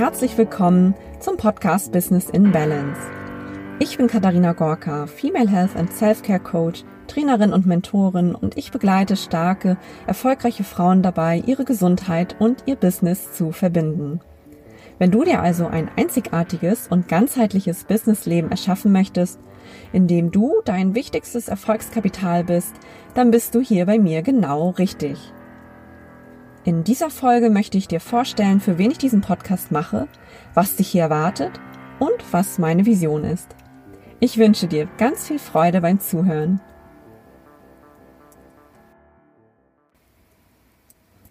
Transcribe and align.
Herzlich 0.00 0.38
willkommen 0.38 0.94
zum 1.18 1.36
Podcast 1.36 1.92
Business 1.92 2.30
in 2.30 2.52
Balance. 2.52 2.98
Ich 3.80 3.98
bin 3.98 4.06
Katharina 4.06 4.54
Gorka, 4.54 5.06
Female 5.06 5.46
Health 5.46 5.76
and 5.76 5.92
Self-Care 5.92 6.40
Coach, 6.40 6.84
Trainerin 7.06 7.52
und 7.52 7.66
Mentorin 7.66 8.34
und 8.34 8.56
ich 8.56 8.70
begleite 8.70 9.14
starke, 9.14 9.76
erfolgreiche 10.06 10.64
Frauen 10.64 11.02
dabei, 11.02 11.42
ihre 11.44 11.66
Gesundheit 11.66 12.34
und 12.38 12.62
ihr 12.64 12.76
Business 12.76 13.34
zu 13.34 13.52
verbinden. 13.52 14.20
Wenn 14.98 15.10
du 15.10 15.22
dir 15.22 15.42
also 15.42 15.66
ein 15.66 15.90
einzigartiges 15.98 16.88
und 16.88 17.06
ganzheitliches 17.06 17.84
Businessleben 17.84 18.50
erschaffen 18.50 18.92
möchtest, 18.92 19.38
in 19.92 20.06
dem 20.06 20.30
du 20.30 20.62
dein 20.64 20.94
wichtigstes 20.94 21.48
Erfolgskapital 21.48 22.44
bist, 22.44 22.72
dann 23.12 23.30
bist 23.30 23.54
du 23.54 23.60
hier 23.60 23.84
bei 23.84 23.98
mir 23.98 24.22
genau 24.22 24.70
richtig. 24.70 25.34
In 26.62 26.84
dieser 26.84 27.08
Folge 27.08 27.48
möchte 27.48 27.78
ich 27.78 27.88
dir 27.88 28.00
vorstellen, 28.00 28.60
für 28.60 28.76
wen 28.76 28.90
ich 28.90 28.98
diesen 28.98 29.22
Podcast 29.22 29.72
mache, 29.72 30.08
was 30.52 30.76
dich 30.76 30.88
hier 30.88 31.04
erwartet 31.04 31.52
und 31.98 32.12
was 32.32 32.58
meine 32.58 32.84
Vision 32.84 33.24
ist. 33.24 33.48
Ich 34.20 34.36
wünsche 34.36 34.66
dir 34.66 34.86
ganz 34.98 35.26
viel 35.26 35.38
Freude 35.38 35.80
beim 35.80 36.00
Zuhören. 36.00 36.60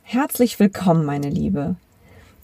Herzlich 0.01 0.59
willkommen, 0.59 1.05
meine 1.05 1.29
Liebe. 1.29 1.75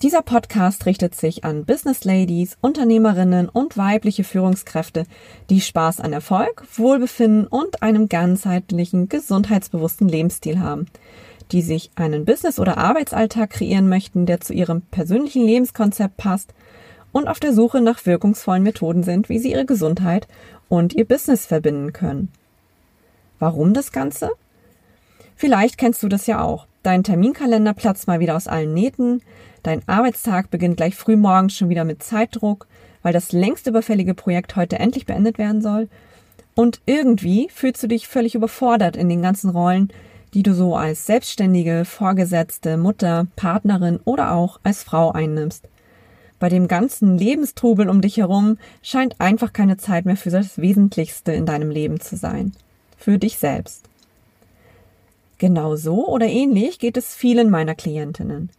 Dieser 0.03 0.21
Podcast 0.21 0.85
richtet 0.85 1.15
sich 1.15 1.43
an 1.43 1.65
Business 1.65 2.03
Ladies, 2.03 2.55
Unternehmerinnen 2.61 3.49
und 3.49 3.77
weibliche 3.77 4.23
Führungskräfte, 4.23 5.05
die 5.49 5.61
Spaß 5.61 6.01
an 6.01 6.13
Erfolg, 6.13 6.63
Wohlbefinden 6.75 7.47
und 7.47 7.81
einem 7.81 8.09
ganzheitlichen, 8.09 9.09
gesundheitsbewussten 9.09 10.07
Lebensstil 10.07 10.59
haben– 10.59 10.85
die 11.51 11.61
sich 11.61 11.91
einen 11.95 12.25
Business- 12.25 12.59
oder 12.59 12.77
Arbeitsalltag 12.77 13.51
kreieren 13.51 13.89
möchten, 13.89 14.25
der 14.25 14.41
zu 14.41 14.53
ihrem 14.53 14.81
persönlichen 14.81 15.45
Lebenskonzept 15.45 16.17
passt 16.17 16.53
und 17.11 17.27
auf 17.27 17.39
der 17.39 17.53
Suche 17.53 17.81
nach 17.81 18.05
wirkungsvollen 18.05 18.63
Methoden 18.63 19.03
sind, 19.03 19.29
wie 19.29 19.39
sie 19.39 19.51
ihre 19.51 19.65
Gesundheit 19.65 20.27
und 20.67 20.93
ihr 20.93 21.05
Business 21.05 21.45
verbinden 21.45 21.93
können. 21.93 22.29
Warum 23.39 23.73
das 23.73 23.91
Ganze? 23.91 24.31
Vielleicht 25.35 25.77
kennst 25.77 26.01
du 26.03 26.07
das 26.07 26.27
ja 26.27 26.41
auch. 26.41 26.67
Dein 26.83 27.03
Terminkalender 27.03 27.73
platzt 27.73 28.07
mal 28.07 28.19
wieder 28.19 28.35
aus 28.35 28.47
allen 28.47 28.73
Nähten, 28.73 29.21
dein 29.63 29.81
Arbeitstag 29.87 30.51
beginnt 30.51 30.77
gleich 30.77 30.95
früh 30.95 31.15
morgens 31.15 31.55
schon 31.55 31.69
wieder 31.69 31.83
mit 31.83 32.03
Zeitdruck, 32.03 32.67
weil 33.01 33.13
das 33.13 33.31
längst 33.31 33.67
überfällige 33.67 34.13
Projekt 34.13 34.55
heute 34.55 34.79
endlich 34.79 35.05
beendet 35.05 35.37
werden 35.37 35.61
soll. 35.61 35.89
Und 36.53 36.81
irgendwie 36.85 37.49
fühlst 37.53 37.83
du 37.83 37.87
dich 37.87 38.07
völlig 38.07 38.35
überfordert 38.35 38.95
in 38.95 39.09
den 39.09 39.21
ganzen 39.21 39.49
Rollen, 39.49 39.91
die 40.35 40.43
du 40.43 40.53
so 40.53 40.75
als 40.75 41.05
Selbstständige, 41.05 41.85
Vorgesetzte, 41.85 42.75
Mutter, 42.75 43.25
Partnerin 43.37 44.01
oder 44.03 44.33
auch 44.33 44.59
als 44.63 44.83
Frau 44.83 45.11
einnimmst. 45.11 45.69
Bei 46.39 46.49
dem 46.49 46.67
ganzen 46.67 47.17
Lebenstrubel 47.17 47.87
um 47.87 48.01
dich 48.01 48.17
herum 48.17 48.57
scheint 48.83 49.21
einfach 49.21 49.53
keine 49.53 49.77
Zeit 49.77 50.05
mehr 50.05 50.17
für 50.17 50.31
das 50.31 50.57
Wesentlichste 50.57 51.31
in 51.31 51.45
deinem 51.45 51.71
Leben 51.71 52.01
zu 52.01 52.17
sein. 52.17 52.51
Für 52.97 53.17
dich 53.17 53.37
selbst. 53.37 53.85
Genau 55.37 55.77
so 55.77 56.05
oder 56.05 56.27
ähnlich 56.27 56.79
geht 56.79 56.97
es 56.97 57.15
vielen 57.15 57.49
meiner 57.49 57.73
Klientinnen, 57.73 58.49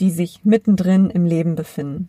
die 0.00 0.10
sich 0.10 0.40
mittendrin 0.42 1.10
im 1.10 1.26
Leben 1.26 1.54
befinden. 1.54 2.08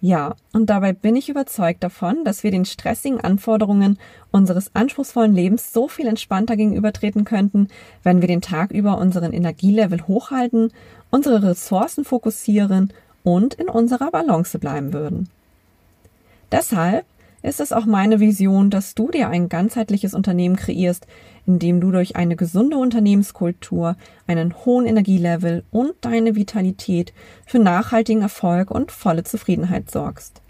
Ja, 0.00 0.36
und 0.52 0.70
dabei 0.70 0.92
bin 0.92 1.16
ich 1.16 1.28
überzeugt 1.28 1.82
davon, 1.82 2.24
dass 2.24 2.44
wir 2.44 2.52
den 2.52 2.64
stressigen 2.64 3.20
Anforderungen 3.20 3.98
unseres 4.30 4.70
anspruchsvollen 4.74 5.34
Lebens 5.34 5.72
so 5.72 5.88
viel 5.88 6.06
entspannter 6.06 6.56
gegenübertreten 6.56 7.24
könnten, 7.24 7.68
wenn 8.04 8.20
wir 8.20 8.28
den 8.28 8.40
Tag 8.40 8.70
über 8.70 8.98
unseren 8.98 9.32
Energielevel 9.32 10.06
hochhalten, 10.06 10.72
unsere 11.10 11.42
Ressourcen 11.42 12.04
fokussieren 12.04 12.92
und 13.24 13.54
in 13.54 13.68
unserer 13.68 14.12
Balance 14.12 14.58
bleiben 14.60 14.92
würden. 14.92 15.28
Deshalb 16.52 17.04
ist 17.42 17.60
es 17.60 17.72
auch 17.72 17.84
meine 17.84 18.20
Vision, 18.20 18.70
dass 18.70 18.94
du 18.94 19.10
dir 19.10 19.28
ein 19.28 19.48
ganzheitliches 19.48 20.14
Unternehmen 20.14 20.56
kreierst, 20.56 21.06
in 21.46 21.58
dem 21.58 21.80
du 21.80 21.90
durch 21.90 22.16
eine 22.16 22.36
gesunde 22.36 22.76
Unternehmenskultur, 22.76 23.96
einen 24.26 24.54
hohen 24.64 24.86
Energielevel 24.86 25.64
und 25.70 25.92
deine 26.00 26.34
Vitalität 26.34 27.12
für 27.46 27.58
nachhaltigen 27.58 28.22
Erfolg 28.22 28.70
und 28.70 28.92
volle 28.92 29.24
Zufriedenheit 29.24 29.90
sorgst. 29.90 30.42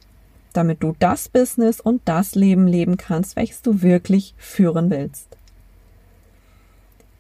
Damit 0.54 0.82
du 0.82 0.94
das 0.99 1.28
Business 1.28 1.81
und 1.81 2.03
das 2.06 2.34
Leben 2.34 2.66
leben 2.66 2.97
kannst, 2.97 3.37
welches 3.37 3.62
du 3.62 3.82
wirklich 3.82 4.34
führen 4.38 4.91
willst. 4.91 5.37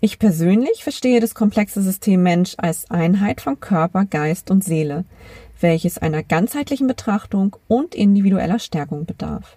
Ich 0.00 0.18
persönlich 0.18 0.84
verstehe 0.84 1.20
das 1.20 1.34
komplexe 1.34 1.82
System 1.82 2.22
Mensch 2.22 2.54
als 2.56 2.88
Einheit 2.90 3.40
von 3.40 3.58
Körper, 3.58 4.04
Geist 4.04 4.50
und 4.50 4.62
Seele, 4.62 5.04
welches 5.60 5.98
einer 5.98 6.22
ganzheitlichen 6.22 6.86
Betrachtung 6.86 7.56
und 7.68 7.94
individueller 7.94 8.58
Stärkung 8.58 9.04
bedarf. 9.06 9.56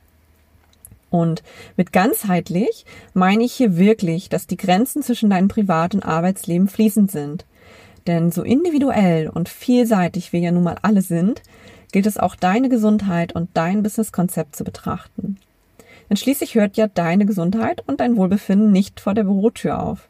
Und 1.09 1.43
mit 1.75 1.91
ganzheitlich 1.91 2.85
meine 3.13 3.43
ich 3.43 3.53
hier 3.53 3.77
wirklich, 3.77 4.29
dass 4.29 4.47
die 4.47 4.57
Grenzen 4.57 5.03
zwischen 5.03 5.29
deinem 5.29 5.49
Privat- 5.49 5.93
und 5.93 6.05
Arbeitsleben 6.05 6.69
fließend 6.69 7.11
sind. 7.11 7.45
Denn 8.07 8.31
so 8.31 8.43
individuell 8.43 9.29
und 9.29 9.49
vielseitig 9.49 10.33
wir 10.33 10.39
ja 10.39 10.51
nun 10.51 10.63
mal 10.63 10.77
alle 10.81 11.01
sind, 11.01 11.43
gilt 11.91 12.05
es 12.05 12.17
auch 12.17 12.35
deine 12.35 12.69
Gesundheit 12.69 13.33
und 13.33 13.49
dein 13.53 13.83
Businesskonzept 13.83 14.55
zu 14.55 14.63
betrachten. 14.63 15.37
Denn 16.09 16.17
schließlich 16.17 16.55
hört 16.55 16.77
ja 16.77 16.87
deine 16.87 17.25
Gesundheit 17.25 17.83
und 17.87 17.99
dein 17.99 18.15
Wohlbefinden 18.15 18.71
nicht 18.71 18.99
vor 18.99 19.13
der 19.13 19.23
Bürotür 19.23 19.81
auf. 19.81 20.09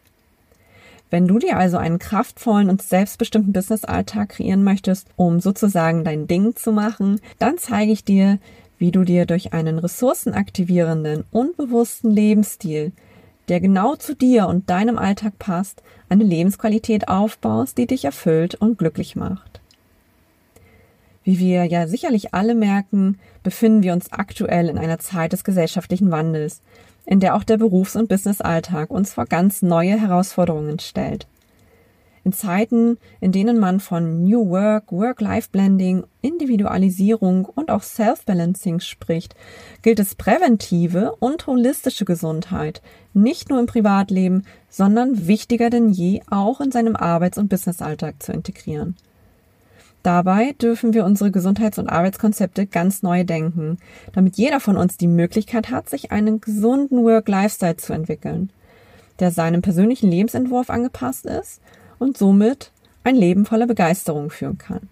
Wenn 1.12 1.28
du 1.28 1.40
dir 1.40 1.58
also 1.58 1.78
einen 1.78 2.00
kraftvollen 2.00 2.70
und 2.70 2.82
selbstbestimmten 2.82 3.52
Businessalltag 3.52 4.30
kreieren 4.30 4.64
möchtest, 4.64 5.10
um 5.18 5.42
sozusagen 5.42 6.06
dein 6.06 6.26
Ding 6.26 6.56
zu 6.56 6.72
machen, 6.72 7.20
dann 7.38 7.58
zeige 7.58 7.92
ich 7.92 8.06
dir, 8.06 8.40
wie 8.78 8.92
du 8.92 9.04
dir 9.04 9.26
durch 9.26 9.54
einen 9.54 9.78
ressourcenaktivierenden 9.78 11.26
und 11.30 11.58
bewussten 11.58 12.10
Lebensstil, 12.10 12.94
der 13.50 13.60
genau 13.60 13.96
zu 13.98 14.16
dir 14.16 14.48
und 14.48 14.70
deinem 14.70 14.98
Alltag 14.98 15.38
passt, 15.38 15.84
eine 16.08 16.24
Lebensqualität 16.24 17.10
aufbaust, 17.10 17.78
die 17.78 17.88
dich 17.88 18.06
erfüllt 18.06 18.56
und 18.56 18.78
glücklich 18.78 19.18
macht. 19.18 19.61
Wie 21.24 21.38
wir 21.38 21.66
ja 21.66 21.88
sicherlich 21.88 22.34
alle 22.34 22.56
merken, 22.56 23.20
befinden 23.44 23.84
wir 23.84 23.94
uns 23.94 24.12
aktuell 24.12 24.70
in 24.70 24.78
einer 24.78 25.00
Zeit 25.00 25.34
des 25.34 25.44
gesellschaftlichen 25.44 26.10
Wandels, 26.10 26.62
in 27.06 27.20
der 27.20 27.36
auch 27.36 27.44
der 27.44 27.58
Berufs- 27.58 27.96
und 27.96 28.10
Businessalltag 28.10 28.90
uns 28.90 29.14
vor 29.14 29.26
ganz 29.26 29.62
neue 29.62 30.00
Herausforderungen 30.00 30.80
stellt. 30.80 31.28
In 32.24 32.34
Zeiten, 32.34 32.98
in 33.20 33.32
denen 33.32 33.58
man 33.58 33.80
von 33.80 34.24
New 34.24 34.50
Work, 34.50 34.92
Work-Life-Blending, 34.92 36.04
Individualisierung 36.22 37.46
und 37.46 37.72
auch 37.72 37.82
Self-Balancing 37.82 38.80
spricht, 38.80 39.36
gilt 39.82 40.00
es 40.00 40.14
präventive 40.14 41.16
und 41.20 41.48
holistische 41.48 42.06
Gesundheit 42.06 42.84
nicht 43.14 43.50
nur 43.50 43.60
im 43.60 43.66
Privatleben, 43.66 44.46
sondern 44.70 45.28
wichtiger 45.28 45.72
denn 45.72 45.90
je 45.90 46.22
auch 46.30 46.62
in 46.62 46.72
seinem 46.72 46.96
Arbeits- 46.96 47.40
und 47.40 47.50
Businessalltag 47.50 48.22
zu 48.22 48.32
integrieren. 48.32 48.96
Dabei 50.04 50.54
dürfen 50.54 50.94
wir 50.94 51.06
unsere 51.06 51.30
Gesundheits- 51.30 51.78
und 51.78 51.88
Arbeitskonzepte 51.88 52.66
ganz 52.66 53.04
neu 53.04 53.24
denken, 53.24 53.78
damit 54.14 54.36
jeder 54.36 54.60
von 54.60 54.76
uns 54.76 54.98
die 54.98 55.08
Möglichkeit 55.08 55.70
hat, 55.70 55.90
sich 55.90 56.12
einen 56.12 56.42
gesunden 56.42 57.04
Work-Lifestyle 57.04 57.78
zu 57.78 57.94
entwickeln, 57.94 58.50
der 59.20 59.30
seinem 59.30 59.62
persönlichen 59.62 60.10
Lebensentwurf 60.10 60.72
angepasst 60.72 61.28
ist 61.28 61.62
und 62.00 62.18
somit 62.18 62.72
ein 63.04 63.16
Leben 63.16 63.46
voller 63.46 63.68
Begeisterung 63.68 64.32
führen 64.32 64.58
kann. 64.58 64.90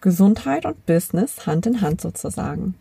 Gesundheit 0.00 0.66
und 0.66 0.84
Business 0.86 1.46
Hand 1.46 1.66
in 1.66 1.80
Hand 1.80 2.00
sozusagen. 2.00 2.74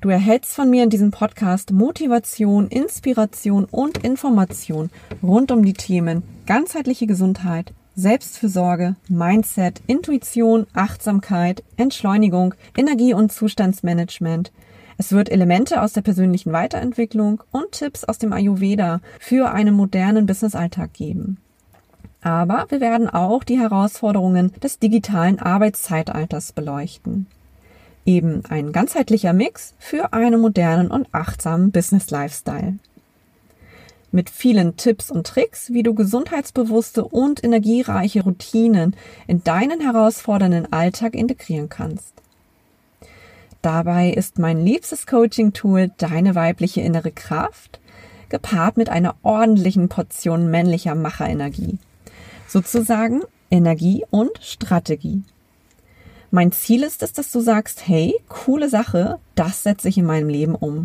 Du 0.00 0.10
erhältst 0.10 0.54
von 0.54 0.68
mir 0.68 0.84
in 0.84 0.90
diesem 0.90 1.10
Podcast 1.10 1.72
Motivation, 1.72 2.68
Inspiration 2.68 3.64
und 3.64 3.98
Information 3.98 4.90
rund 5.22 5.50
um 5.50 5.64
die 5.64 5.72
Themen 5.72 6.22
ganzheitliche 6.46 7.06
Gesundheit, 7.06 7.72
Selbstfürsorge, 7.98 8.94
Mindset, 9.08 9.82
Intuition, 9.88 10.68
Achtsamkeit, 10.72 11.64
Entschleunigung, 11.76 12.54
Energie- 12.76 13.12
und 13.12 13.32
Zustandsmanagement. 13.32 14.52
Es 14.98 15.10
wird 15.10 15.28
Elemente 15.28 15.82
aus 15.82 15.94
der 15.94 16.02
persönlichen 16.02 16.52
Weiterentwicklung 16.52 17.42
und 17.50 17.72
Tipps 17.72 18.04
aus 18.04 18.18
dem 18.18 18.32
Ayurveda 18.32 19.00
für 19.18 19.50
einen 19.50 19.74
modernen 19.74 20.26
Businessalltag 20.26 20.92
geben. 20.92 21.38
Aber 22.22 22.66
wir 22.68 22.80
werden 22.80 23.10
auch 23.10 23.42
die 23.42 23.58
Herausforderungen 23.58 24.52
des 24.62 24.78
digitalen 24.78 25.40
Arbeitszeitalters 25.40 26.52
beleuchten. 26.52 27.26
Eben 28.06 28.44
ein 28.48 28.70
ganzheitlicher 28.70 29.32
Mix 29.32 29.74
für 29.80 30.12
einen 30.12 30.40
modernen 30.40 30.92
und 30.92 31.08
achtsamen 31.10 31.72
Business 31.72 32.12
Lifestyle. 32.12 32.74
Mit 34.10 34.30
vielen 34.30 34.76
Tipps 34.76 35.10
und 35.10 35.26
Tricks, 35.26 35.70
wie 35.72 35.82
du 35.82 35.94
gesundheitsbewusste 35.94 37.04
und 37.04 37.44
energiereiche 37.44 38.22
Routinen 38.22 38.96
in 39.26 39.44
deinen 39.44 39.80
herausfordernden 39.80 40.72
Alltag 40.72 41.14
integrieren 41.14 41.68
kannst. 41.68 42.14
Dabei 43.60 44.10
ist 44.10 44.38
mein 44.38 44.64
liebstes 44.64 45.06
Coaching-Tool 45.06 45.90
deine 45.98 46.34
weibliche 46.34 46.80
innere 46.80 47.10
Kraft, 47.10 47.80
gepaart 48.28 48.76
mit 48.76 48.88
einer 48.88 49.16
ordentlichen 49.22 49.88
Portion 49.88 50.50
männlicher 50.50 50.94
Macherenergie 50.94 51.78
sozusagen 52.48 53.22
Energie 53.50 54.04
und 54.10 54.30
Strategie. 54.42 55.22
Mein 56.30 56.52
Ziel 56.52 56.82
ist 56.82 57.02
es, 57.02 57.12
dass 57.12 57.30
du 57.30 57.40
sagst, 57.40 57.86
hey, 57.86 58.14
coole 58.28 58.68
Sache, 58.68 59.18
das 59.34 59.62
setze 59.62 59.88
ich 59.88 59.98
in 59.98 60.04
meinem 60.04 60.28
Leben 60.28 60.54
um. 60.54 60.84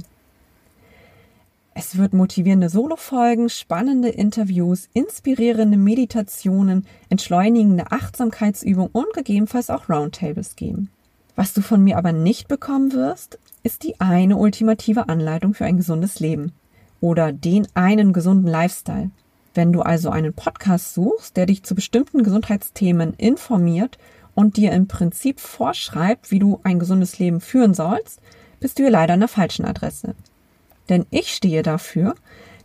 Es 1.75 1.97
wird 1.97 2.13
motivierende 2.13 2.69
Solo-Folgen, 2.69 3.49
spannende 3.49 4.09
Interviews, 4.09 4.89
inspirierende 4.93 5.77
Meditationen, 5.77 6.85
entschleunigende 7.09 7.91
Achtsamkeitsübungen 7.91 8.91
und 8.91 9.11
gegebenenfalls 9.13 9.71
auch 9.71 9.89
Roundtables 9.89 10.55
geben. 10.55 10.89
Was 11.35 11.53
du 11.53 11.61
von 11.61 11.83
mir 11.83 11.97
aber 11.97 12.11
nicht 12.11 12.47
bekommen 12.47 12.93
wirst, 12.93 13.39
ist 13.63 13.81
die 13.81 13.99
eine 13.99 14.37
ultimative 14.37 15.09
Anleitung 15.09 15.55
für 15.55 15.65
ein 15.65 15.77
gesundes 15.77 16.19
Leben 16.19 16.51
oder 17.01 17.31
den 17.31 17.67
einen 17.73 18.13
gesunden 18.13 18.47
Lifestyle. 18.47 19.09
Wenn 19.55 19.73
du 19.73 19.81
also 19.81 20.11
einen 20.11 20.33
Podcast 20.33 20.93
suchst, 20.93 21.37
der 21.37 21.47
dich 21.47 21.63
zu 21.63 21.73
bestimmten 21.73 22.23
Gesundheitsthemen 22.23 23.15
informiert 23.15 23.97
und 24.35 24.57
dir 24.57 24.73
im 24.73 24.87
Prinzip 24.87 25.39
vorschreibt, 25.39 26.29
wie 26.29 26.39
du 26.39 26.59
ein 26.63 26.77
gesundes 26.77 27.17
Leben 27.17 27.41
führen 27.41 27.73
sollst, 27.73 28.19
bist 28.59 28.77
du 28.77 28.83
hier 28.83 28.91
leider 28.91 29.15
an 29.15 29.21
der 29.21 29.29
falschen 29.29 29.65
Adresse. 29.65 30.15
Denn 30.89 31.05
ich 31.09 31.33
stehe 31.33 31.63
dafür, 31.63 32.15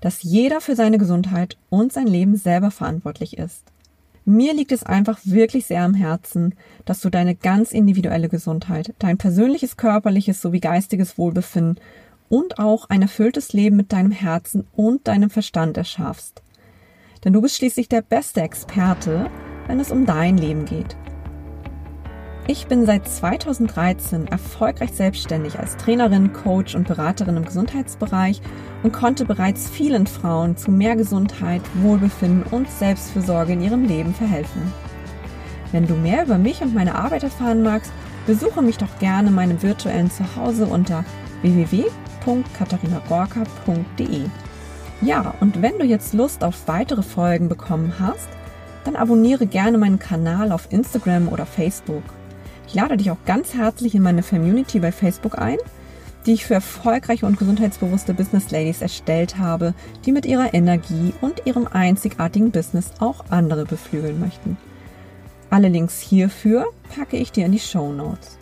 dass 0.00 0.22
jeder 0.22 0.60
für 0.60 0.76
seine 0.76 0.98
Gesundheit 0.98 1.56
und 1.70 1.92
sein 1.92 2.06
Leben 2.06 2.36
selber 2.36 2.70
verantwortlich 2.70 3.36
ist. 3.38 3.64
Mir 4.24 4.52
liegt 4.52 4.72
es 4.72 4.82
einfach 4.82 5.18
wirklich 5.24 5.66
sehr 5.66 5.82
am 5.82 5.94
Herzen, 5.94 6.54
dass 6.84 7.00
du 7.00 7.08
deine 7.08 7.34
ganz 7.34 7.72
individuelle 7.72 8.28
Gesundheit, 8.28 8.92
dein 8.98 9.16
persönliches 9.16 9.78
körperliches 9.78 10.42
sowie 10.42 10.60
geistiges 10.60 11.16
Wohlbefinden 11.16 11.80
und 12.28 12.58
auch 12.58 12.90
ein 12.90 13.00
erfülltes 13.00 13.54
Leben 13.54 13.76
mit 13.76 13.92
deinem 13.92 14.12
Herzen 14.12 14.66
und 14.76 15.08
deinem 15.08 15.30
Verstand 15.30 15.78
erschaffst. 15.78 16.42
Denn 17.24 17.32
du 17.32 17.40
bist 17.40 17.56
schließlich 17.56 17.88
der 17.88 18.02
beste 18.02 18.42
Experte, 18.42 19.30
wenn 19.66 19.80
es 19.80 19.90
um 19.90 20.04
dein 20.04 20.36
Leben 20.36 20.66
geht. 20.66 20.94
Ich 22.50 22.66
bin 22.66 22.86
seit 22.86 23.06
2013 23.06 24.26
erfolgreich 24.26 24.94
selbstständig 24.94 25.58
als 25.58 25.76
Trainerin, 25.76 26.32
Coach 26.32 26.74
und 26.74 26.88
Beraterin 26.88 27.36
im 27.36 27.44
Gesundheitsbereich 27.44 28.40
und 28.82 28.90
konnte 28.90 29.26
bereits 29.26 29.68
vielen 29.68 30.06
Frauen 30.06 30.56
zu 30.56 30.70
mehr 30.70 30.96
Gesundheit, 30.96 31.60
Wohlbefinden 31.82 32.44
und 32.44 32.70
Selbstfürsorge 32.70 33.52
in 33.52 33.60
ihrem 33.60 33.84
Leben 33.84 34.14
verhelfen. 34.14 34.72
Wenn 35.72 35.86
du 35.86 35.92
mehr 35.92 36.24
über 36.24 36.38
mich 36.38 36.62
und 36.62 36.74
meine 36.74 36.94
Arbeit 36.94 37.22
erfahren 37.22 37.62
magst, 37.62 37.92
besuche 38.26 38.62
mich 38.62 38.78
doch 38.78 38.98
gerne 38.98 39.28
in 39.28 39.34
meinem 39.34 39.62
virtuellen 39.62 40.10
Zuhause 40.10 40.64
unter 40.64 41.04
www.katharinagorka.de. 41.42 44.22
Ja, 45.02 45.34
und 45.40 45.60
wenn 45.60 45.78
du 45.78 45.84
jetzt 45.84 46.14
Lust 46.14 46.42
auf 46.42 46.66
weitere 46.66 47.02
Folgen 47.02 47.50
bekommen 47.50 47.92
hast, 48.00 48.30
dann 48.84 48.96
abonniere 48.96 49.46
gerne 49.46 49.76
meinen 49.76 49.98
Kanal 49.98 50.50
auf 50.50 50.72
Instagram 50.72 51.28
oder 51.28 51.44
Facebook. 51.44 52.04
Ich 52.68 52.74
lade 52.74 52.98
dich 52.98 53.10
auch 53.10 53.24
ganz 53.24 53.54
herzlich 53.54 53.94
in 53.94 54.02
meine 54.02 54.22
Community 54.22 54.78
bei 54.78 54.92
Facebook 54.92 55.38
ein, 55.38 55.56
die 56.26 56.34
ich 56.34 56.44
für 56.44 56.52
erfolgreiche 56.52 57.24
und 57.24 57.38
gesundheitsbewusste 57.38 58.12
Business 58.12 58.50
Ladies 58.50 58.82
erstellt 58.82 59.38
habe, 59.38 59.72
die 60.04 60.12
mit 60.12 60.26
ihrer 60.26 60.52
Energie 60.52 61.14
und 61.22 61.46
ihrem 61.46 61.66
einzigartigen 61.66 62.50
Business 62.50 62.90
auch 62.98 63.24
andere 63.30 63.64
beflügeln 63.64 64.20
möchten. 64.20 64.58
Alle 65.48 65.68
Links 65.68 65.98
hierfür 65.98 66.66
packe 66.94 67.16
ich 67.16 67.32
dir 67.32 67.46
in 67.46 67.52
die 67.52 67.58
Show 67.58 67.90
Notes. 67.90 68.36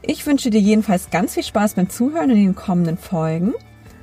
Ich 0.00 0.24
wünsche 0.24 0.48
dir 0.48 0.60
jedenfalls 0.60 1.10
ganz 1.10 1.34
viel 1.34 1.42
Spaß 1.42 1.74
beim 1.74 1.90
Zuhören 1.90 2.30
in 2.30 2.36
den 2.36 2.54
kommenden 2.54 2.96
Folgen 2.96 3.52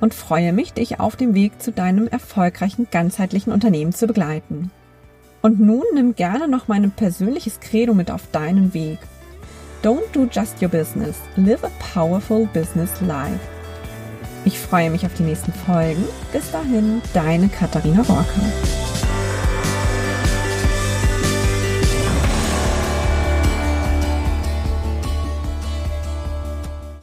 und 0.00 0.14
freue 0.14 0.52
mich, 0.52 0.72
dich 0.72 1.00
auf 1.00 1.16
dem 1.16 1.34
Weg 1.34 1.60
zu 1.60 1.72
deinem 1.72 2.06
erfolgreichen 2.06 2.86
ganzheitlichen 2.92 3.52
Unternehmen 3.52 3.92
zu 3.92 4.06
begleiten. 4.06 4.70
Und 5.42 5.58
nun 5.58 5.82
nimm 5.94 6.14
gerne 6.14 6.46
noch 6.46 6.68
mein 6.68 6.88
persönliches 6.92 7.58
Credo 7.58 7.92
mit 7.92 8.12
auf 8.12 8.30
deinen 8.30 8.72
Weg– 8.72 9.00
Don't 9.82 10.12
do 10.12 10.26
just 10.26 10.60
your 10.60 10.70
business. 10.70 11.20
Live 11.36 11.64
a 11.64 11.70
powerful 11.94 12.46
business 12.46 13.00
life. 13.00 13.40
Ich 14.44 14.58
freue 14.58 14.90
mich 14.90 15.04
auf 15.04 15.14
die 15.14 15.24
nächsten 15.24 15.52
Folgen. 15.52 16.04
Bis 16.32 16.50
dahin, 16.50 17.02
deine 17.12 17.48
Katharina 17.48 18.02
Rohrkamp. 18.02 18.85